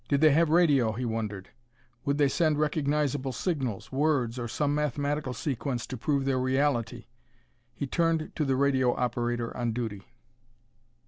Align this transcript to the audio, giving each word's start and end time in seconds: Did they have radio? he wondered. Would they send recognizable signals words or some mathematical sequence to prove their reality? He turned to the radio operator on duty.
Did 0.09 0.21
they 0.21 0.31
have 0.31 0.49
radio? 0.49 0.93
he 0.93 1.05
wondered. 1.05 1.49
Would 2.05 2.17
they 2.17 2.27
send 2.27 2.57
recognizable 2.57 3.31
signals 3.31 3.91
words 3.91 4.39
or 4.39 4.47
some 4.47 4.73
mathematical 4.73 5.31
sequence 5.35 5.85
to 5.85 5.95
prove 5.95 6.25
their 6.25 6.39
reality? 6.39 7.05
He 7.75 7.85
turned 7.85 8.31
to 8.35 8.43
the 8.43 8.55
radio 8.55 8.95
operator 8.95 9.55
on 9.55 9.73
duty. 9.73 10.07